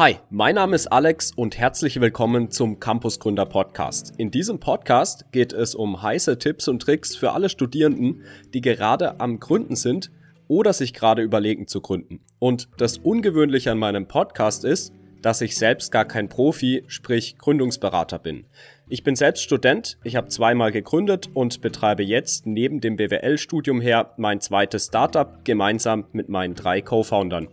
Hi, 0.00 0.16
mein 0.30 0.54
Name 0.54 0.76
ist 0.76 0.86
Alex 0.86 1.30
und 1.36 1.58
herzlich 1.58 2.00
willkommen 2.00 2.50
zum 2.50 2.80
Campus 2.80 3.20
Gründer 3.20 3.44
Podcast. 3.44 4.14
In 4.16 4.30
diesem 4.30 4.58
Podcast 4.58 5.30
geht 5.30 5.52
es 5.52 5.74
um 5.74 6.00
heiße 6.00 6.38
Tipps 6.38 6.68
und 6.68 6.80
Tricks 6.80 7.14
für 7.14 7.32
alle 7.32 7.50
Studierenden, 7.50 8.24
die 8.54 8.62
gerade 8.62 9.20
am 9.20 9.40
Gründen 9.40 9.76
sind 9.76 10.10
oder 10.48 10.72
sich 10.72 10.94
gerade 10.94 11.20
überlegen 11.20 11.66
zu 11.66 11.82
gründen. 11.82 12.20
Und 12.38 12.70
das 12.78 12.96
Ungewöhnliche 12.96 13.72
an 13.72 13.78
meinem 13.78 14.08
Podcast 14.08 14.64
ist, 14.64 14.94
dass 15.20 15.42
ich 15.42 15.56
selbst 15.56 15.92
gar 15.92 16.06
kein 16.06 16.30
Profi, 16.30 16.82
sprich 16.86 17.36
Gründungsberater 17.36 18.18
bin. 18.18 18.46
Ich 18.88 19.04
bin 19.04 19.14
selbst 19.14 19.42
Student, 19.42 19.98
ich 20.02 20.16
habe 20.16 20.28
zweimal 20.28 20.72
gegründet 20.72 21.28
und 21.34 21.60
betreibe 21.60 22.02
jetzt 22.02 22.46
neben 22.46 22.80
dem 22.80 22.96
BWL-Studium 22.96 23.80
her 23.80 24.14
mein 24.16 24.40
zweites 24.40 24.86
Startup 24.86 25.44
gemeinsam 25.44 26.06
mit 26.12 26.28
meinen 26.28 26.54
drei 26.54 26.80
Co-Foundern. 26.80 27.48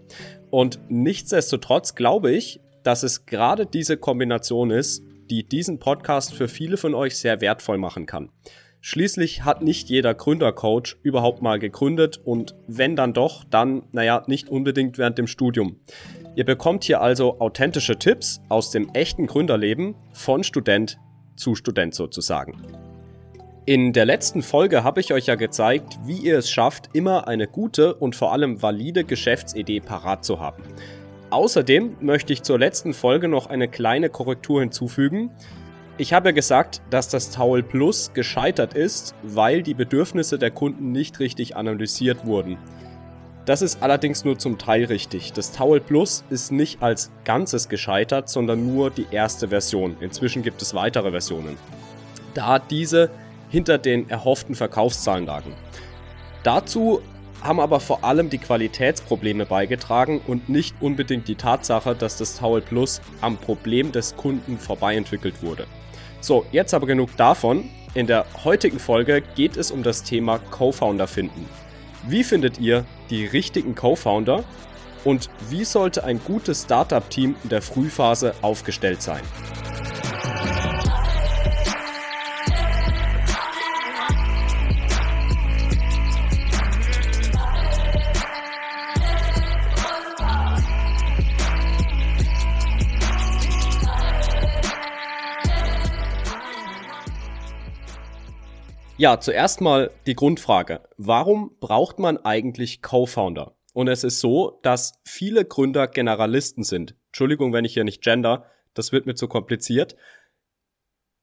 Und 0.49 0.79
nichtsdestotrotz 0.89 1.95
glaube 1.95 2.31
ich, 2.31 2.59
dass 2.83 3.03
es 3.03 3.25
gerade 3.25 3.65
diese 3.65 3.97
Kombination 3.97 4.71
ist, 4.71 5.03
die 5.29 5.43
diesen 5.43 5.79
Podcast 5.79 6.33
für 6.33 6.47
viele 6.47 6.77
von 6.77 6.95
euch 6.95 7.17
sehr 7.17 7.41
wertvoll 7.41 7.77
machen 7.77 8.05
kann. 8.05 8.29
Schließlich 8.79 9.43
hat 9.43 9.61
nicht 9.61 9.89
jeder 9.89 10.13
Gründercoach 10.13 10.95
überhaupt 11.03 11.41
mal 11.41 11.59
gegründet 11.59 12.21
und 12.23 12.55
wenn 12.67 12.95
dann 12.95 13.13
doch, 13.13 13.43
dann, 13.43 13.83
naja, 13.91 14.23
nicht 14.27 14.49
unbedingt 14.49 14.97
während 14.97 15.17
dem 15.17 15.27
Studium. 15.27 15.81
Ihr 16.35 16.45
bekommt 16.45 16.83
hier 16.83 17.01
also 17.01 17.39
authentische 17.39 17.97
Tipps 17.97 18.39
aus 18.47 18.71
dem 18.71 18.89
echten 18.93 19.27
Gründerleben 19.27 19.95
von 20.13 20.43
Student 20.43 20.99
zu 21.35 21.55
Student 21.55 21.95
sozusagen. 21.95 22.86
In 23.67 23.91
der 23.91 24.05
letzten 24.05 24.43
Folge 24.43 24.85
habe 24.85 25.01
ich 25.01 25.11
euch 25.11 25.25
ja 25.25 25.35
gezeigt, 25.35 25.99
wie 26.05 26.15
ihr 26.15 26.37
es 26.37 26.49
schafft, 26.49 26.89
immer 26.93 27.27
eine 27.27 27.47
gute 27.47 27.95
und 27.95 28.15
vor 28.15 28.31
allem 28.31 28.61
valide 28.61 29.03
Geschäftsidee 29.03 29.81
parat 29.81 30.23
zu 30.23 30.39
haben. 30.39 30.63
Außerdem 31.31 31.97
möchte 31.99 32.31
ich 32.31 32.43
zur 32.43 32.57
letzten 32.57 32.93
Folge 32.93 33.27
noch 33.27 33.47
eine 33.47 33.67
kleine 33.67 34.09
Korrektur 34.09 34.61
hinzufügen. 34.61 35.31
Ich 35.97 36.13
habe 36.13 36.33
gesagt, 36.33 36.81
dass 36.91 37.09
das 37.09 37.29
Towel 37.29 37.61
Plus 37.61 38.13
gescheitert 38.13 38.73
ist, 38.73 39.15
weil 39.21 39.63
die 39.63 39.73
Bedürfnisse 39.73 40.39
der 40.39 40.51
Kunden 40.51 40.93
nicht 40.93 41.19
richtig 41.19 41.57
analysiert 41.57 42.25
wurden. 42.25 42.57
Das 43.43 43.61
ist 43.61 43.83
allerdings 43.83 44.23
nur 44.23 44.39
zum 44.39 44.57
Teil 44.57 44.85
richtig. 44.85 45.33
Das 45.33 45.51
Towel 45.51 45.81
Plus 45.81 46.23
ist 46.29 46.53
nicht 46.53 46.81
als 46.81 47.11
Ganzes 47.25 47.67
gescheitert, 47.67 48.29
sondern 48.29 48.65
nur 48.73 48.91
die 48.91 49.07
erste 49.11 49.49
Version. 49.49 49.97
Inzwischen 49.99 50.41
gibt 50.41 50.61
es 50.61 50.73
weitere 50.73 51.11
Versionen. 51.11 51.57
Da 52.33 52.59
diese 52.59 53.09
hinter 53.49 53.77
den 53.77 54.09
erhofften 54.09 54.55
Verkaufszahlen 54.55 55.25
lagen. 55.25 55.53
Dazu 56.43 57.01
haben 57.41 57.59
aber 57.59 57.79
vor 57.79 58.03
allem 58.03 58.29
die 58.29 58.39
Qualitätsprobleme 58.39 59.45
beigetragen 59.45 60.21
und 60.25 60.49
nicht 60.49 60.75
unbedingt 60.81 61.27
die 61.27 61.35
Tatsache, 61.35 61.95
dass 61.95 62.17
das 62.17 62.37
Towel 62.37 62.61
Plus 62.61 63.01
am 63.21 63.37
Problem 63.37 63.91
des 63.91 64.15
Kunden 64.15 64.57
vorbei 64.57 64.95
entwickelt 64.95 65.41
wurde. 65.41 65.67
So, 66.19 66.45
jetzt 66.51 66.73
aber 66.73 66.87
genug 66.87 67.15
davon. 67.15 67.69
In 67.93 68.07
der 68.07 68.25
heutigen 68.43 68.79
Folge 68.79 69.23
geht 69.35 69.55
es 69.55 69.71
um 69.71 69.83
das 69.83 70.03
Thema 70.03 70.39
Co-Founder 70.39 71.07
finden. 71.07 71.47
Wie 72.07 72.23
findet 72.23 72.59
ihr 72.59 72.85
die 73.09 73.25
richtigen 73.25 73.75
Co-Founder 73.75 74.43
und 75.03 75.29
wie 75.49 75.63
sollte 75.63 76.03
ein 76.03 76.19
gutes 76.23 76.63
Startup-Team 76.63 77.35
in 77.43 77.49
der 77.49 77.61
Frühphase 77.61 78.33
aufgestellt 78.41 79.01
sein? 79.01 79.21
Ja, 98.99 99.19
zuerst 99.19 99.61
mal 99.61 99.91
die 100.07 100.15
Grundfrage. 100.15 100.81
Warum 100.97 101.55
braucht 101.59 101.99
man 101.99 102.17
eigentlich 102.17 102.81
Co-Founder? 102.81 103.55
Und 103.75 103.89
es 103.89 104.03
ist 104.03 104.19
so, 104.19 104.59
dass 104.63 104.99
viele 105.05 105.45
Gründer 105.45 105.87
Generalisten 105.87 106.63
sind. 106.63 106.95
Entschuldigung, 107.09 107.53
wenn 107.53 107.63
ich 107.63 107.73
hier 107.73 107.83
nicht 107.83 108.01
gender, 108.01 108.49
das 108.73 108.91
wird 108.91 109.05
mir 109.05 109.13
zu 109.13 109.27
kompliziert. 109.27 109.95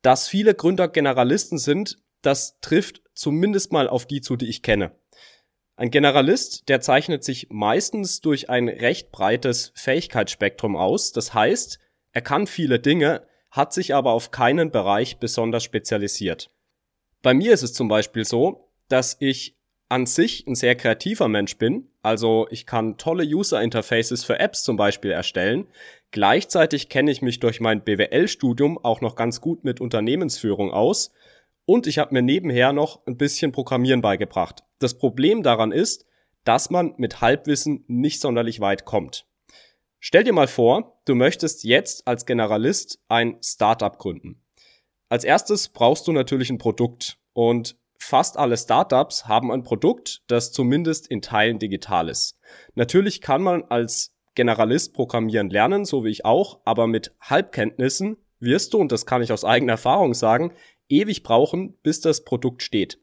Dass 0.02 0.28
viele 0.28 0.54
Gründer 0.54 0.86
Generalisten 0.86 1.58
sind, 1.58 1.98
das 2.22 2.60
trifft 2.60 3.02
zumindest 3.12 3.72
mal 3.72 3.88
auf 3.88 4.06
die 4.06 4.20
zu, 4.20 4.36
die 4.36 4.48
ich 4.48 4.62
kenne. 4.62 4.92
Ein 5.74 5.90
Generalist, 5.90 6.68
der 6.68 6.80
zeichnet 6.80 7.24
sich 7.24 7.48
meistens 7.50 8.20
durch 8.20 8.50
ein 8.50 8.68
recht 8.68 9.10
breites 9.10 9.72
Fähigkeitsspektrum 9.74 10.76
aus. 10.76 11.10
Das 11.10 11.34
heißt, 11.34 11.80
er 12.12 12.22
kann 12.22 12.46
viele 12.46 12.78
Dinge, 12.78 13.26
hat 13.50 13.72
sich 13.72 13.96
aber 13.96 14.12
auf 14.12 14.30
keinen 14.30 14.70
Bereich 14.70 15.18
besonders 15.18 15.64
spezialisiert. 15.64 16.53
Bei 17.24 17.32
mir 17.32 17.54
ist 17.54 17.62
es 17.62 17.72
zum 17.72 17.88
Beispiel 17.88 18.26
so, 18.26 18.68
dass 18.88 19.16
ich 19.18 19.56
an 19.88 20.04
sich 20.04 20.46
ein 20.46 20.54
sehr 20.54 20.74
kreativer 20.74 21.26
Mensch 21.26 21.56
bin. 21.56 21.88
Also 22.02 22.46
ich 22.50 22.66
kann 22.66 22.98
tolle 22.98 23.24
User 23.24 23.62
Interfaces 23.62 24.24
für 24.24 24.38
Apps 24.38 24.62
zum 24.62 24.76
Beispiel 24.76 25.10
erstellen. 25.10 25.66
Gleichzeitig 26.10 26.90
kenne 26.90 27.10
ich 27.10 27.22
mich 27.22 27.40
durch 27.40 27.60
mein 27.60 27.82
BWL-Studium 27.82 28.76
auch 28.76 29.00
noch 29.00 29.16
ganz 29.16 29.40
gut 29.40 29.64
mit 29.64 29.80
Unternehmensführung 29.80 30.70
aus. 30.70 31.12
Und 31.64 31.86
ich 31.86 31.96
habe 31.96 32.12
mir 32.12 32.20
nebenher 32.20 32.74
noch 32.74 33.06
ein 33.06 33.16
bisschen 33.16 33.52
Programmieren 33.52 34.02
beigebracht. 34.02 34.62
Das 34.78 34.98
Problem 34.98 35.42
daran 35.42 35.72
ist, 35.72 36.04
dass 36.44 36.68
man 36.68 36.92
mit 36.98 37.22
Halbwissen 37.22 37.84
nicht 37.86 38.20
sonderlich 38.20 38.60
weit 38.60 38.84
kommt. 38.84 39.26
Stell 39.98 40.24
dir 40.24 40.34
mal 40.34 40.46
vor, 40.46 41.00
du 41.06 41.14
möchtest 41.14 41.64
jetzt 41.64 42.06
als 42.06 42.26
Generalist 42.26 43.02
ein 43.08 43.38
Startup 43.42 43.96
gründen. 43.98 44.43
Als 45.14 45.22
erstes 45.22 45.68
brauchst 45.68 46.08
du 46.08 46.12
natürlich 46.12 46.50
ein 46.50 46.58
Produkt 46.58 47.18
und 47.34 47.76
fast 48.00 48.36
alle 48.36 48.56
Startups 48.56 49.28
haben 49.28 49.52
ein 49.52 49.62
Produkt, 49.62 50.24
das 50.26 50.50
zumindest 50.50 51.06
in 51.06 51.22
Teilen 51.22 51.60
digital 51.60 52.08
ist. 52.08 52.36
Natürlich 52.74 53.20
kann 53.20 53.40
man 53.40 53.62
als 53.62 54.12
Generalist 54.34 54.92
programmieren 54.92 55.50
lernen, 55.50 55.84
so 55.84 56.04
wie 56.04 56.08
ich 56.08 56.24
auch, 56.24 56.58
aber 56.64 56.88
mit 56.88 57.12
Halbkenntnissen 57.20 58.16
wirst 58.40 58.74
du, 58.74 58.78
und 58.78 58.90
das 58.90 59.06
kann 59.06 59.22
ich 59.22 59.30
aus 59.30 59.44
eigener 59.44 59.74
Erfahrung 59.74 60.14
sagen, 60.14 60.52
ewig 60.88 61.22
brauchen, 61.22 61.78
bis 61.84 62.00
das 62.00 62.24
Produkt 62.24 62.64
steht. 62.64 62.98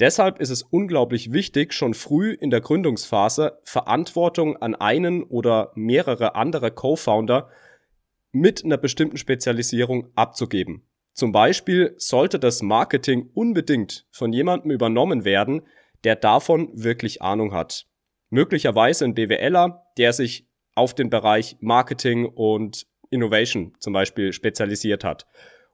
Deshalb 0.00 0.40
ist 0.40 0.50
es 0.50 0.64
unglaublich 0.64 1.32
wichtig, 1.32 1.72
schon 1.72 1.94
früh 1.94 2.32
in 2.32 2.50
der 2.50 2.62
Gründungsphase 2.62 3.60
Verantwortung 3.62 4.56
an 4.56 4.74
einen 4.74 5.22
oder 5.22 5.70
mehrere 5.76 6.34
andere 6.34 6.72
Co-Founder 6.72 7.48
mit 8.32 8.64
einer 8.64 8.76
bestimmten 8.76 9.18
Spezialisierung 9.18 10.08
abzugeben. 10.16 10.87
Zum 11.18 11.32
Beispiel 11.32 11.96
sollte 11.96 12.38
das 12.38 12.62
Marketing 12.62 13.28
unbedingt 13.34 14.06
von 14.12 14.32
jemandem 14.32 14.70
übernommen 14.70 15.24
werden, 15.24 15.62
der 16.04 16.14
davon 16.14 16.70
wirklich 16.74 17.22
Ahnung 17.22 17.52
hat. 17.52 17.88
Möglicherweise 18.30 19.04
ein 19.04 19.14
BWLer, 19.14 19.84
der 19.96 20.12
sich 20.12 20.46
auf 20.76 20.94
den 20.94 21.10
Bereich 21.10 21.56
Marketing 21.58 22.24
und 22.24 22.86
Innovation 23.10 23.74
zum 23.80 23.94
Beispiel 23.94 24.32
spezialisiert 24.32 25.02
hat. 25.02 25.26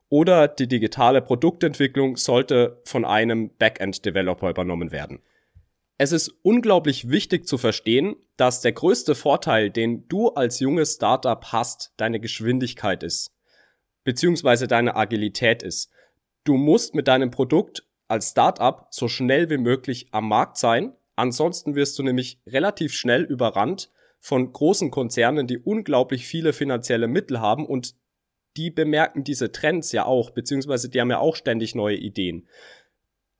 Oder 0.09 0.49
die 0.49 0.67
digitale 0.67 1.21
Produktentwicklung 1.21 2.17
sollte 2.17 2.81
von 2.87 3.05
einem 3.05 3.55
Backend-Developer 3.59 4.49
übernommen 4.49 4.93
werden. 4.93 5.21
Es 5.99 6.13
ist 6.13 6.33
unglaublich 6.41 7.11
wichtig 7.11 7.47
zu 7.47 7.59
verstehen, 7.59 8.17
dass 8.39 8.63
der 8.63 8.73
größte 8.73 9.15
Vorteil, 9.15 9.69
den 9.69 10.09
du 10.09 10.29
als 10.29 10.61
junges 10.61 10.95
Startup 10.95 11.45
hast, 11.53 11.93
deine 11.99 12.19
Geschwindigkeit 12.19 13.03
ist 13.03 13.34
beziehungsweise 14.05 14.69
deine 14.69 14.97
Agilität 14.97 15.63
ist. 15.63 15.91
Du 16.45 16.57
musst 16.57 16.95
mit 16.95 17.09
deinem 17.09 17.31
Produkt 17.31 17.87
als 18.07 18.31
Startup 18.31 18.87
so 18.91 19.09
schnell 19.09 19.51
wie 19.51 19.59
möglich 19.59 20.09
am 20.13 20.29
Markt 20.29 20.59
sein. 20.59 20.93
Ansonsten 21.17 21.75
wirst 21.75 21.99
du 21.99 22.03
nämlich 22.03 22.41
relativ 22.47 22.93
schnell 22.93 23.23
überrannt 23.23 23.91
von 24.21 24.53
großen 24.53 24.91
Konzernen, 24.91 25.47
die 25.47 25.59
unglaublich 25.59 26.27
viele 26.27 26.53
finanzielle 26.53 27.09
Mittel 27.09 27.41
haben 27.41 27.67
und 27.67 27.95
die 28.57 28.71
bemerken 28.71 29.25
diese 29.25 29.53
Trends 29.53 29.93
ja 29.93 30.05
auch, 30.05 30.31
beziehungsweise 30.31 30.89
die 30.89 31.01
haben 31.01 31.11
ja 31.11 31.19
auch 31.19 31.37
ständig 31.37 31.75
neue 31.75 31.97
Ideen. 31.97 32.49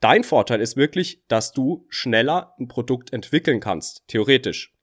Dein 0.01 0.25
Vorteil 0.25 0.61
ist 0.61 0.77
wirklich, 0.77 1.23
dass 1.29 1.53
du 1.53 1.87
schneller 1.89 2.55
ein 2.59 2.69
Produkt 2.69 3.13
entwickeln 3.13 3.61
kannst, 3.61 4.07
theoretisch. 4.09 4.75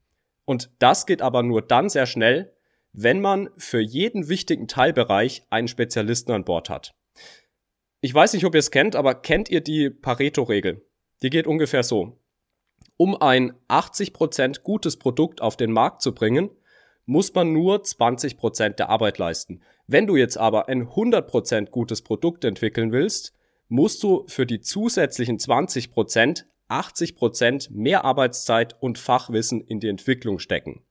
Und 0.45 0.71
das 0.79 1.05
geht 1.05 1.21
aber 1.21 1.43
nur 1.43 1.61
dann 1.61 1.89
sehr 1.89 2.05
schnell, 2.05 2.53
wenn 2.93 3.21
man 3.21 3.49
für 3.57 3.79
jeden 3.79 4.29
wichtigen 4.29 4.67
Teilbereich 4.67 5.43
einen 5.49 5.67
Spezialisten 5.67 6.31
an 6.31 6.43
Bord 6.43 6.69
hat. 6.69 6.93
Ich 8.01 8.13
weiß 8.13 8.33
nicht, 8.33 8.45
ob 8.45 8.55
ihr 8.55 8.59
es 8.59 8.71
kennt, 8.71 8.95
aber 8.95 9.15
kennt 9.15 9.49
ihr 9.49 9.61
die 9.61 9.89
Pareto-Regel? 9.89 10.83
Die 11.21 11.29
geht 11.29 11.47
ungefähr 11.47 11.83
so. 11.83 12.17
Um 12.97 13.19
ein 13.21 13.53
80% 13.67 14.61
gutes 14.61 14.97
Produkt 14.97 15.41
auf 15.41 15.55
den 15.55 15.71
Markt 15.71 16.01
zu 16.01 16.13
bringen, 16.13 16.49
muss 17.05 17.33
man 17.33 17.53
nur 17.53 17.81
20% 17.81 18.69
der 18.69 18.89
Arbeit 18.89 19.17
leisten. 19.17 19.61
Wenn 19.87 20.07
du 20.07 20.15
jetzt 20.15 20.37
aber 20.37 20.67
ein 20.67 20.87
100% 20.87 21.69
gutes 21.69 22.01
Produkt 22.01 22.43
entwickeln 22.45 22.91
willst, 22.91 23.33
musst 23.67 24.01
du 24.03 24.25
für 24.27 24.45
die 24.45 24.61
zusätzlichen 24.61 25.37
20% 25.37 26.45
80% 26.71 27.67
mehr 27.71 28.05
Arbeitszeit 28.05 28.81
und 28.81 28.97
Fachwissen 28.97 29.61
in 29.61 29.79
die 29.79 29.89
Entwicklung 29.89 30.39
stecken. 30.39 30.81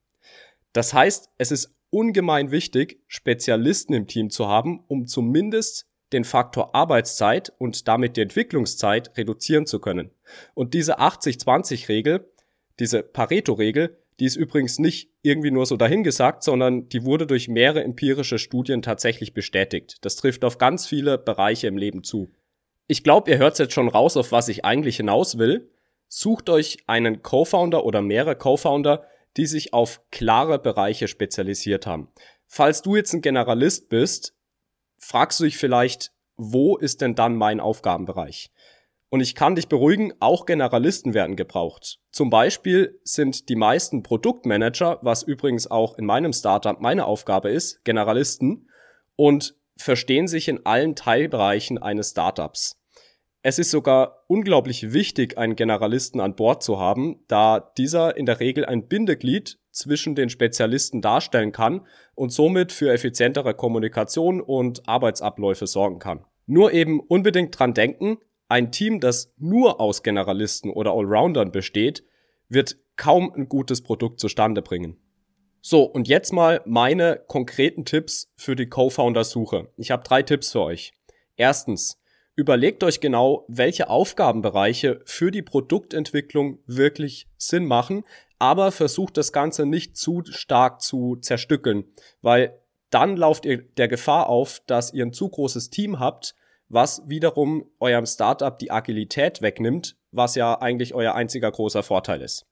Das 0.72 0.92
heißt, 0.92 1.30
es 1.38 1.50
ist 1.50 1.74
ungemein 1.90 2.50
wichtig, 2.50 3.02
Spezialisten 3.06 3.94
im 3.94 4.06
Team 4.06 4.30
zu 4.30 4.48
haben, 4.48 4.84
um 4.88 5.06
zumindest 5.06 5.86
den 6.12 6.24
Faktor 6.24 6.74
Arbeitszeit 6.74 7.52
und 7.58 7.86
damit 7.86 8.16
die 8.16 8.22
Entwicklungszeit 8.22 9.16
reduzieren 9.16 9.66
zu 9.66 9.78
können. 9.78 10.10
Und 10.54 10.74
diese 10.74 10.98
80-20-Regel, 10.98 12.28
diese 12.78 13.02
Pareto-Regel, 13.02 13.96
die 14.18 14.26
ist 14.26 14.36
übrigens 14.36 14.78
nicht 14.78 15.10
irgendwie 15.22 15.50
nur 15.50 15.66
so 15.66 15.76
dahingesagt, 15.76 16.42
sondern 16.42 16.88
die 16.88 17.04
wurde 17.04 17.26
durch 17.26 17.48
mehrere 17.48 17.82
empirische 17.82 18.38
Studien 18.38 18.82
tatsächlich 18.82 19.32
bestätigt. 19.32 19.98
Das 20.02 20.16
trifft 20.16 20.44
auf 20.44 20.58
ganz 20.58 20.86
viele 20.86 21.16
Bereiche 21.16 21.68
im 21.68 21.78
Leben 21.78 22.04
zu. 22.04 22.30
Ich 22.86 23.02
glaube, 23.02 23.30
ihr 23.30 23.38
hört 23.38 23.58
jetzt 23.58 23.72
schon 23.72 23.88
raus, 23.88 24.16
auf 24.16 24.32
was 24.32 24.48
ich 24.48 24.64
eigentlich 24.64 24.96
hinaus 24.96 25.38
will. 25.38 25.70
Sucht 26.08 26.50
euch 26.50 26.78
einen 26.86 27.22
Co-Founder 27.22 27.84
oder 27.84 28.02
mehrere 28.02 28.36
Co-Founder, 28.36 29.04
die 29.36 29.46
sich 29.46 29.72
auf 29.72 30.02
klare 30.10 30.58
Bereiche 30.58 31.08
spezialisiert 31.08 31.86
haben. 31.86 32.08
Falls 32.46 32.82
du 32.82 32.96
jetzt 32.96 33.12
ein 33.12 33.22
Generalist 33.22 33.88
bist, 33.88 34.34
fragst 34.98 35.40
du 35.40 35.44
dich 35.44 35.56
vielleicht, 35.56 36.12
wo 36.36 36.76
ist 36.76 37.00
denn 37.00 37.14
dann 37.14 37.36
mein 37.36 37.60
Aufgabenbereich? 37.60 38.50
Und 39.08 39.20
ich 39.20 39.34
kann 39.34 39.56
dich 39.56 39.68
beruhigen, 39.68 40.12
auch 40.20 40.46
Generalisten 40.46 41.14
werden 41.14 41.34
gebraucht. 41.34 41.98
Zum 42.12 42.30
Beispiel 42.30 43.00
sind 43.02 43.48
die 43.48 43.56
meisten 43.56 44.04
Produktmanager, 44.04 45.00
was 45.02 45.24
übrigens 45.24 45.68
auch 45.68 45.98
in 45.98 46.06
meinem 46.06 46.32
Startup 46.32 46.80
meine 46.80 47.06
Aufgabe 47.06 47.50
ist, 47.50 47.84
Generalisten 47.84 48.68
und 49.16 49.56
verstehen 49.76 50.28
sich 50.28 50.48
in 50.48 50.64
allen 50.64 50.94
Teilbereichen 50.94 51.78
eines 51.78 52.10
Startups. 52.10 52.79
Es 53.42 53.58
ist 53.58 53.70
sogar 53.70 54.24
unglaublich 54.26 54.92
wichtig, 54.92 55.38
einen 55.38 55.56
Generalisten 55.56 56.20
an 56.20 56.36
Bord 56.36 56.62
zu 56.62 56.78
haben, 56.78 57.24
da 57.26 57.72
dieser 57.78 58.16
in 58.18 58.26
der 58.26 58.38
Regel 58.38 58.66
ein 58.66 58.86
Bindeglied 58.86 59.58
zwischen 59.70 60.14
den 60.14 60.28
Spezialisten 60.28 61.00
darstellen 61.00 61.50
kann 61.50 61.86
und 62.14 62.32
somit 62.32 62.70
für 62.70 62.92
effizientere 62.92 63.54
Kommunikation 63.54 64.42
und 64.42 64.86
Arbeitsabläufe 64.86 65.66
sorgen 65.66 65.98
kann. 65.98 66.26
Nur 66.44 66.72
eben 66.74 67.00
unbedingt 67.00 67.58
dran 67.58 67.72
denken, 67.72 68.18
ein 68.48 68.72
Team, 68.72 69.00
das 69.00 69.32
nur 69.38 69.80
aus 69.80 70.02
Generalisten 70.02 70.70
oder 70.70 70.92
Allroundern 70.92 71.50
besteht, 71.50 72.04
wird 72.48 72.76
kaum 72.96 73.32
ein 73.32 73.48
gutes 73.48 73.82
Produkt 73.82 74.20
zustande 74.20 74.60
bringen. 74.60 74.98
So, 75.62 75.84
und 75.84 76.08
jetzt 76.08 76.32
mal 76.32 76.60
meine 76.66 77.22
konkreten 77.26 77.84
Tipps 77.84 78.32
für 78.36 78.56
die 78.56 78.68
Co-Founder-Suche. 78.68 79.68
Ich 79.76 79.90
habe 79.90 80.02
drei 80.02 80.22
Tipps 80.22 80.52
für 80.52 80.62
euch. 80.62 80.92
Erstens, 81.36 81.99
Überlegt 82.40 82.82
euch 82.84 83.00
genau, 83.00 83.44
welche 83.48 83.90
Aufgabenbereiche 83.90 85.02
für 85.04 85.30
die 85.30 85.42
Produktentwicklung 85.42 86.58
wirklich 86.64 87.28
Sinn 87.36 87.66
machen, 87.66 88.02
aber 88.38 88.72
versucht 88.72 89.18
das 89.18 89.30
Ganze 89.30 89.66
nicht 89.66 89.98
zu 89.98 90.22
stark 90.24 90.80
zu 90.80 91.16
zerstückeln, 91.16 91.84
weil 92.22 92.58
dann 92.88 93.18
lauft 93.18 93.44
ihr 93.44 93.58
der 93.58 93.88
Gefahr 93.88 94.30
auf, 94.30 94.62
dass 94.66 94.94
ihr 94.94 95.04
ein 95.04 95.12
zu 95.12 95.28
großes 95.28 95.68
Team 95.68 96.00
habt, 96.00 96.34
was 96.70 97.02
wiederum 97.06 97.70
eurem 97.78 98.06
Startup 98.06 98.58
die 98.58 98.70
Agilität 98.70 99.42
wegnimmt, 99.42 99.98
was 100.10 100.34
ja 100.34 100.58
eigentlich 100.62 100.94
euer 100.94 101.14
einziger 101.14 101.52
großer 101.52 101.82
Vorteil 101.82 102.22
ist. 102.22 102.46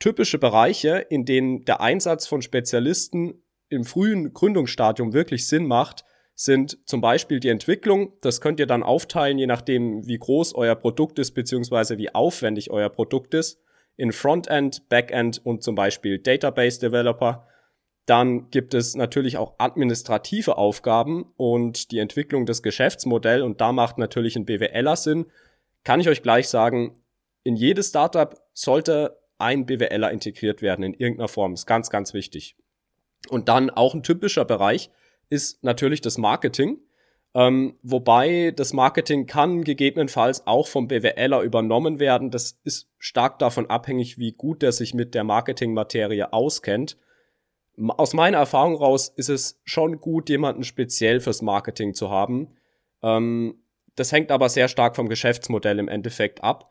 Typische 0.00 0.36
Bereiche, 0.36 0.98
in 0.98 1.24
denen 1.24 1.64
der 1.64 1.80
Einsatz 1.80 2.26
von 2.26 2.42
Spezialisten 2.42 3.42
im 3.70 3.84
frühen 3.84 4.34
Gründungsstadium 4.34 5.14
wirklich 5.14 5.48
Sinn 5.48 5.64
macht, 5.64 6.04
sind 6.34 6.78
zum 6.86 7.00
Beispiel 7.00 7.40
die 7.40 7.48
Entwicklung. 7.48 8.12
Das 8.20 8.40
könnt 8.40 8.58
ihr 8.58 8.66
dann 8.66 8.82
aufteilen, 8.82 9.38
je 9.38 9.46
nachdem, 9.46 10.06
wie 10.06 10.18
groß 10.18 10.54
euer 10.54 10.74
Produkt 10.74 11.18
ist, 11.18 11.32
beziehungsweise 11.32 11.98
wie 11.98 12.14
aufwendig 12.14 12.70
euer 12.70 12.88
Produkt 12.88 13.34
ist. 13.34 13.60
In 13.96 14.12
Frontend, 14.12 14.88
Backend 14.88 15.40
und 15.44 15.62
zum 15.62 15.76
Beispiel 15.76 16.18
Database 16.18 16.80
Developer. 16.80 17.46
Dann 18.06 18.50
gibt 18.50 18.74
es 18.74 18.96
natürlich 18.96 19.36
auch 19.36 19.54
administrative 19.58 20.58
Aufgaben 20.58 21.32
und 21.36 21.92
die 21.92 22.00
Entwicklung 22.00 22.44
des 22.44 22.62
Geschäftsmodells. 22.62 23.42
Und 23.42 23.60
da 23.60 23.72
macht 23.72 23.98
natürlich 23.98 24.34
ein 24.36 24.44
BWLer 24.44 24.96
Sinn. 24.96 25.26
Kann 25.84 26.00
ich 26.00 26.08
euch 26.08 26.22
gleich 26.22 26.48
sagen, 26.48 27.00
in 27.44 27.56
jedes 27.56 27.90
Startup 27.90 28.34
sollte 28.52 29.18
ein 29.38 29.66
BWLer 29.66 30.10
integriert 30.10 30.62
werden 30.62 30.82
in 30.82 30.94
irgendeiner 30.94 31.28
Form. 31.28 31.54
Ist 31.54 31.66
ganz, 31.66 31.90
ganz 31.90 32.12
wichtig. 32.12 32.56
Und 33.28 33.48
dann 33.48 33.70
auch 33.70 33.94
ein 33.94 34.02
typischer 34.02 34.44
Bereich 34.44 34.90
ist 35.34 35.64
natürlich 35.64 36.00
das 36.00 36.16
Marketing. 36.16 36.78
Ähm, 37.34 37.76
wobei 37.82 38.52
das 38.54 38.72
Marketing 38.72 39.26
kann 39.26 39.64
gegebenenfalls 39.64 40.46
auch 40.46 40.68
vom 40.68 40.86
BWLer 40.86 41.42
übernommen 41.42 41.98
werden. 41.98 42.30
Das 42.30 42.60
ist 42.62 42.88
stark 42.98 43.40
davon 43.40 43.68
abhängig, 43.68 44.18
wie 44.18 44.32
gut 44.32 44.62
er 44.62 44.70
sich 44.70 44.94
mit 44.94 45.14
der 45.14 45.24
Marketingmaterie 45.24 46.32
auskennt. 46.32 46.96
Aus 47.76 48.14
meiner 48.14 48.38
Erfahrung 48.38 48.76
raus 48.76 49.08
ist 49.08 49.30
es 49.30 49.60
schon 49.64 49.98
gut, 49.98 50.28
jemanden 50.28 50.62
speziell 50.62 51.18
fürs 51.18 51.42
Marketing 51.42 51.92
zu 51.94 52.08
haben. 52.08 52.56
Ähm, 53.02 53.56
das 53.96 54.12
hängt 54.12 54.30
aber 54.30 54.48
sehr 54.48 54.68
stark 54.68 54.94
vom 54.94 55.08
Geschäftsmodell 55.08 55.80
im 55.80 55.88
Endeffekt 55.88 56.44
ab. 56.44 56.70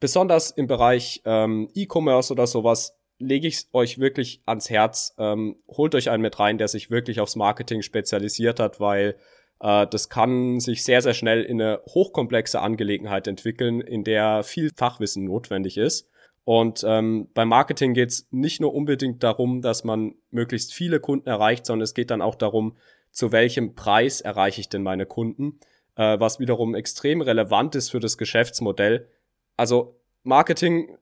Besonders 0.00 0.50
im 0.50 0.66
Bereich 0.66 1.22
ähm, 1.24 1.70
E-Commerce 1.74 2.30
oder 2.30 2.46
sowas 2.46 2.97
lege 3.18 3.48
ich 3.48 3.66
euch 3.72 3.98
wirklich 3.98 4.42
ans 4.46 4.70
Herz. 4.70 5.14
Ähm, 5.18 5.56
holt 5.68 5.94
euch 5.94 6.10
einen 6.10 6.22
mit 6.22 6.38
rein, 6.38 6.58
der 6.58 6.68
sich 6.68 6.90
wirklich 6.90 7.20
aufs 7.20 7.36
Marketing 7.36 7.82
spezialisiert 7.82 8.60
hat, 8.60 8.80
weil 8.80 9.16
äh, 9.60 9.86
das 9.86 10.08
kann 10.08 10.60
sich 10.60 10.84
sehr, 10.84 11.02
sehr 11.02 11.14
schnell 11.14 11.42
in 11.42 11.60
eine 11.60 11.80
hochkomplexe 11.86 12.60
Angelegenheit 12.60 13.26
entwickeln, 13.26 13.80
in 13.80 14.04
der 14.04 14.42
viel 14.42 14.70
Fachwissen 14.74 15.24
notwendig 15.24 15.76
ist. 15.76 16.08
Und 16.44 16.82
ähm, 16.86 17.28
beim 17.34 17.48
Marketing 17.48 17.92
geht 17.92 18.08
es 18.08 18.28
nicht 18.30 18.60
nur 18.60 18.72
unbedingt 18.72 19.22
darum, 19.22 19.60
dass 19.60 19.84
man 19.84 20.14
möglichst 20.30 20.72
viele 20.72 20.98
Kunden 20.98 21.28
erreicht, 21.28 21.66
sondern 21.66 21.84
es 21.84 21.92
geht 21.92 22.10
dann 22.10 22.22
auch 22.22 22.36
darum, 22.36 22.76
zu 23.10 23.32
welchem 23.32 23.74
Preis 23.74 24.20
erreiche 24.20 24.60
ich 24.60 24.68
denn 24.68 24.82
meine 24.82 25.04
Kunden, 25.04 25.60
äh, 25.96 26.18
was 26.18 26.40
wiederum 26.40 26.74
extrem 26.74 27.20
relevant 27.20 27.74
ist 27.74 27.90
für 27.90 28.00
das 28.00 28.16
Geschäftsmodell. 28.16 29.08
Also 29.56 30.00
Marketing 30.22 30.96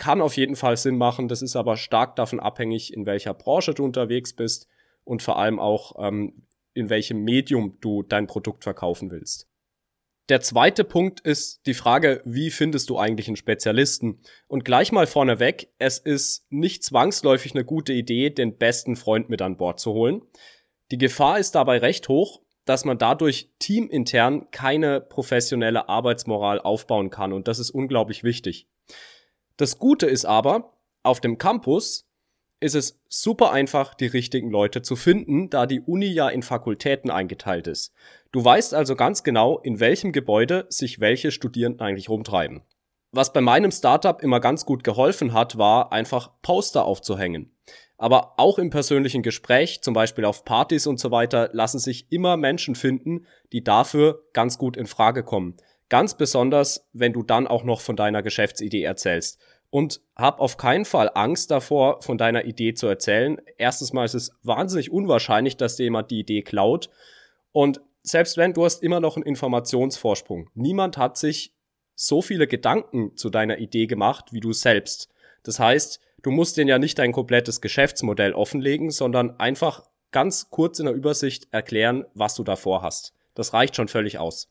kann 0.00 0.22
auf 0.22 0.36
jeden 0.36 0.56
Fall 0.56 0.76
Sinn 0.78 0.96
machen. 0.96 1.28
Das 1.28 1.42
ist 1.42 1.54
aber 1.54 1.76
stark 1.76 2.16
davon 2.16 2.40
abhängig, 2.40 2.92
in 2.92 3.04
welcher 3.04 3.34
Branche 3.34 3.74
du 3.74 3.84
unterwegs 3.84 4.32
bist 4.32 4.66
und 5.04 5.22
vor 5.22 5.38
allem 5.38 5.60
auch, 5.60 5.94
ähm, 5.98 6.46
in 6.72 6.88
welchem 6.88 7.22
Medium 7.22 7.76
du 7.80 8.02
dein 8.02 8.26
Produkt 8.26 8.64
verkaufen 8.64 9.10
willst. 9.10 9.46
Der 10.30 10.40
zweite 10.40 10.84
Punkt 10.84 11.20
ist 11.20 11.66
die 11.66 11.74
Frage, 11.74 12.22
wie 12.24 12.50
findest 12.50 12.88
du 12.88 12.96
eigentlich 12.96 13.26
einen 13.26 13.36
Spezialisten? 13.36 14.22
Und 14.48 14.64
gleich 14.64 14.90
mal 14.90 15.06
vorneweg, 15.06 15.68
es 15.78 15.98
ist 15.98 16.46
nicht 16.48 16.82
zwangsläufig 16.82 17.54
eine 17.54 17.64
gute 17.64 17.92
Idee, 17.92 18.30
den 18.30 18.56
besten 18.56 18.96
Freund 18.96 19.28
mit 19.28 19.42
an 19.42 19.58
Bord 19.58 19.80
zu 19.80 19.92
holen. 19.92 20.22
Die 20.92 20.98
Gefahr 20.98 21.38
ist 21.38 21.56
dabei 21.56 21.78
recht 21.78 22.08
hoch, 22.08 22.40
dass 22.64 22.86
man 22.86 22.96
dadurch 22.96 23.50
teamintern 23.58 24.50
keine 24.50 25.00
professionelle 25.02 25.90
Arbeitsmoral 25.90 26.60
aufbauen 26.60 27.10
kann 27.10 27.34
und 27.34 27.48
das 27.48 27.58
ist 27.58 27.70
unglaublich 27.70 28.24
wichtig. 28.24 28.69
Das 29.60 29.78
Gute 29.78 30.06
ist 30.06 30.24
aber, 30.24 30.72
auf 31.02 31.20
dem 31.20 31.36
Campus 31.36 32.08
ist 32.60 32.74
es 32.74 32.98
super 33.08 33.52
einfach, 33.52 33.92
die 33.92 34.06
richtigen 34.06 34.50
Leute 34.50 34.80
zu 34.80 34.96
finden, 34.96 35.50
da 35.50 35.66
die 35.66 35.82
Uni 35.82 36.06
ja 36.06 36.30
in 36.30 36.42
Fakultäten 36.42 37.10
eingeteilt 37.10 37.66
ist. 37.66 37.92
Du 38.32 38.42
weißt 38.42 38.72
also 38.72 38.96
ganz 38.96 39.22
genau, 39.22 39.58
in 39.58 39.78
welchem 39.78 40.12
Gebäude 40.12 40.64
sich 40.70 40.98
welche 41.00 41.30
Studierenden 41.30 41.82
eigentlich 41.86 42.08
rumtreiben. 42.08 42.62
Was 43.12 43.34
bei 43.34 43.42
meinem 43.42 43.70
Startup 43.70 44.22
immer 44.22 44.40
ganz 44.40 44.64
gut 44.64 44.82
geholfen 44.82 45.34
hat, 45.34 45.58
war 45.58 45.92
einfach 45.92 46.40
Poster 46.40 46.86
aufzuhängen. 46.86 47.54
Aber 47.98 48.38
auch 48.38 48.58
im 48.58 48.70
persönlichen 48.70 49.22
Gespräch, 49.22 49.82
zum 49.82 49.92
Beispiel 49.92 50.24
auf 50.24 50.46
Partys 50.46 50.86
und 50.86 50.98
so 50.98 51.10
weiter, 51.10 51.50
lassen 51.52 51.80
sich 51.80 52.10
immer 52.10 52.38
Menschen 52.38 52.76
finden, 52.76 53.26
die 53.52 53.62
dafür 53.62 54.24
ganz 54.32 54.56
gut 54.56 54.78
in 54.78 54.86
Frage 54.86 55.22
kommen. 55.22 55.58
Ganz 55.90 56.14
besonders, 56.14 56.88
wenn 56.92 57.12
du 57.12 57.22
dann 57.22 57.46
auch 57.46 57.64
noch 57.64 57.82
von 57.82 57.96
deiner 57.96 58.22
Geschäftsidee 58.22 58.82
erzählst. 58.82 59.38
Und 59.68 60.00
hab 60.16 60.40
auf 60.40 60.56
keinen 60.56 60.84
Fall 60.84 61.10
Angst 61.14 61.50
davor, 61.50 62.00
von 62.00 62.16
deiner 62.16 62.44
Idee 62.44 62.74
zu 62.74 62.86
erzählen. 62.86 63.40
Erstens 63.58 63.92
mal 63.92 64.04
ist 64.04 64.14
es 64.14 64.32
wahnsinnig 64.42 64.90
unwahrscheinlich, 64.90 65.56
dass 65.56 65.76
dir 65.76 65.84
jemand 65.84 66.10
die 66.10 66.20
Idee 66.20 66.42
klaut. 66.42 66.90
Und 67.52 67.80
selbst 68.02 68.36
wenn, 68.36 68.54
du 68.54 68.64
hast 68.64 68.82
immer 68.82 69.00
noch 69.00 69.16
einen 69.16 69.26
Informationsvorsprung. 69.26 70.48
Niemand 70.54 70.96
hat 70.96 71.18
sich 71.18 71.54
so 71.94 72.22
viele 72.22 72.46
Gedanken 72.46 73.16
zu 73.16 73.28
deiner 73.28 73.58
Idee 73.58 73.86
gemacht 73.86 74.32
wie 74.32 74.40
du 74.40 74.52
selbst. 74.52 75.08
Das 75.42 75.58
heißt, 75.58 76.00
du 76.22 76.30
musst 76.30 76.56
denen 76.56 76.68
ja 76.68 76.78
nicht 76.78 76.98
dein 76.98 77.12
komplettes 77.12 77.60
Geschäftsmodell 77.60 78.32
offenlegen, 78.32 78.90
sondern 78.90 79.38
einfach 79.38 79.82
ganz 80.12 80.50
kurz 80.50 80.78
in 80.78 80.86
der 80.86 80.94
Übersicht 80.94 81.48
erklären, 81.52 82.04
was 82.14 82.34
du 82.34 82.42
davor 82.42 82.82
hast. 82.82 83.12
Das 83.34 83.52
reicht 83.52 83.76
schon 83.76 83.88
völlig 83.88 84.18
aus. 84.18 84.48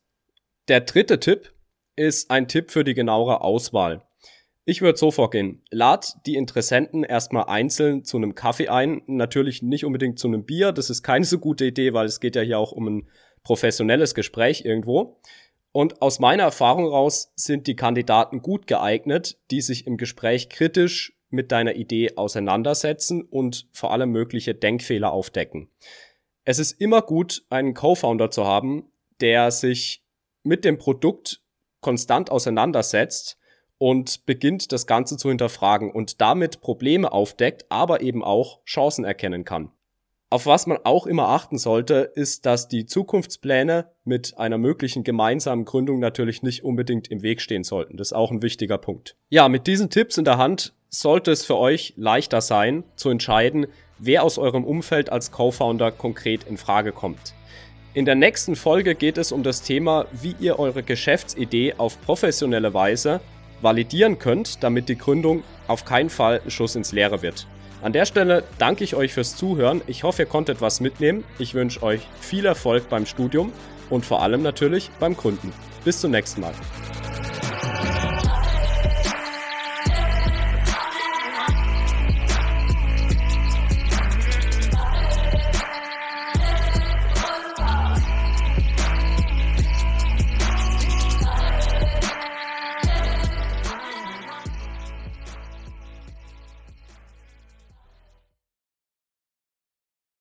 Der 0.70 0.82
dritte 0.82 1.18
Tipp 1.18 1.52
ist 1.96 2.30
ein 2.30 2.46
Tipp 2.46 2.70
für 2.70 2.84
die 2.84 2.94
genauere 2.94 3.40
Auswahl. 3.40 4.04
Ich 4.64 4.82
würde 4.82 4.96
so 4.96 5.10
vorgehen. 5.10 5.64
Lad 5.72 6.14
die 6.26 6.36
Interessenten 6.36 7.02
erstmal 7.02 7.46
einzeln 7.46 8.04
zu 8.04 8.18
einem 8.18 8.36
Kaffee 8.36 8.68
ein. 8.68 9.02
Natürlich 9.08 9.62
nicht 9.62 9.84
unbedingt 9.84 10.20
zu 10.20 10.28
einem 10.28 10.44
Bier. 10.44 10.70
Das 10.70 10.88
ist 10.88 11.02
keine 11.02 11.24
so 11.24 11.40
gute 11.40 11.64
Idee, 11.64 11.92
weil 11.92 12.06
es 12.06 12.20
geht 12.20 12.36
ja 12.36 12.42
hier 12.42 12.60
auch 12.60 12.70
um 12.70 12.86
ein 12.86 13.08
professionelles 13.42 14.14
Gespräch 14.14 14.64
irgendwo. 14.64 15.18
Und 15.72 16.02
aus 16.02 16.20
meiner 16.20 16.44
Erfahrung 16.44 16.86
raus 16.86 17.32
sind 17.34 17.66
die 17.66 17.74
Kandidaten 17.74 18.40
gut 18.40 18.68
geeignet, 18.68 19.40
die 19.50 19.62
sich 19.62 19.88
im 19.88 19.96
Gespräch 19.96 20.50
kritisch 20.50 21.18
mit 21.30 21.50
deiner 21.50 21.74
Idee 21.74 22.16
auseinandersetzen 22.16 23.22
und 23.22 23.66
vor 23.72 23.90
allem 23.90 24.12
mögliche 24.12 24.54
Denkfehler 24.54 25.10
aufdecken. 25.10 25.68
Es 26.44 26.60
ist 26.60 26.80
immer 26.80 27.02
gut, 27.02 27.42
einen 27.50 27.74
Co-Founder 27.74 28.30
zu 28.30 28.44
haben, 28.46 28.84
der 29.20 29.50
sich 29.50 30.04
mit 30.42 30.64
dem 30.64 30.78
Produkt 30.78 31.40
konstant 31.80 32.30
auseinandersetzt 32.30 33.38
und 33.78 34.26
beginnt 34.26 34.72
das 34.72 34.86
Ganze 34.86 35.16
zu 35.16 35.28
hinterfragen 35.30 35.90
und 35.90 36.20
damit 36.20 36.60
Probleme 36.60 37.12
aufdeckt, 37.12 37.64
aber 37.70 38.02
eben 38.02 38.22
auch 38.22 38.64
Chancen 38.64 39.04
erkennen 39.04 39.44
kann. 39.44 39.70
Auf 40.32 40.46
was 40.46 40.68
man 40.68 40.78
auch 40.84 41.06
immer 41.06 41.28
achten 41.28 41.58
sollte, 41.58 42.12
ist, 42.14 42.46
dass 42.46 42.68
die 42.68 42.86
Zukunftspläne 42.86 43.90
mit 44.04 44.38
einer 44.38 44.58
möglichen 44.58 45.02
gemeinsamen 45.02 45.64
Gründung 45.64 45.98
natürlich 45.98 46.42
nicht 46.42 46.62
unbedingt 46.62 47.08
im 47.08 47.22
Weg 47.22 47.40
stehen 47.40 47.64
sollten. 47.64 47.96
Das 47.96 48.08
ist 48.08 48.12
auch 48.12 48.30
ein 48.30 48.42
wichtiger 48.42 48.78
Punkt. 48.78 49.16
Ja, 49.28 49.48
mit 49.48 49.66
diesen 49.66 49.90
Tipps 49.90 50.18
in 50.18 50.24
der 50.24 50.38
Hand 50.38 50.72
sollte 50.88 51.32
es 51.32 51.44
für 51.44 51.56
euch 51.56 51.94
leichter 51.96 52.42
sein, 52.42 52.84
zu 52.94 53.10
entscheiden, 53.10 53.66
wer 53.98 54.22
aus 54.22 54.38
eurem 54.38 54.64
Umfeld 54.64 55.10
als 55.10 55.32
Co-Founder 55.32 55.90
konkret 55.90 56.44
in 56.44 56.58
Frage 56.58 56.92
kommt. 56.92 57.34
In 57.92 58.04
der 58.04 58.14
nächsten 58.14 58.54
Folge 58.54 58.94
geht 58.94 59.18
es 59.18 59.32
um 59.32 59.42
das 59.42 59.62
Thema, 59.62 60.06
wie 60.12 60.36
ihr 60.38 60.60
eure 60.60 60.84
Geschäftsidee 60.84 61.74
auf 61.76 62.00
professionelle 62.02 62.72
Weise 62.72 63.20
validieren 63.62 64.20
könnt, 64.20 64.62
damit 64.62 64.88
die 64.88 64.96
Gründung 64.96 65.42
auf 65.66 65.84
keinen 65.84 66.08
Fall 66.08 66.40
ein 66.44 66.52
Schuss 66.52 66.76
ins 66.76 66.92
Leere 66.92 67.20
wird. 67.22 67.48
An 67.82 67.92
der 67.92 68.06
Stelle 68.06 68.44
danke 68.58 68.84
ich 68.84 68.94
euch 68.94 69.12
fürs 69.12 69.34
Zuhören. 69.34 69.82
Ich 69.88 70.04
hoffe, 70.04 70.22
ihr 70.22 70.26
konntet 70.26 70.60
was 70.60 70.78
mitnehmen. 70.78 71.24
Ich 71.40 71.54
wünsche 71.54 71.82
euch 71.82 72.02
viel 72.20 72.46
Erfolg 72.46 72.88
beim 72.88 73.06
Studium 73.06 73.52
und 73.90 74.06
vor 74.06 74.22
allem 74.22 74.42
natürlich 74.42 74.88
beim 75.00 75.16
Gründen. 75.16 75.52
Bis 75.84 76.00
zum 76.00 76.12
nächsten 76.12 76.42
Mal. 76.42 76.52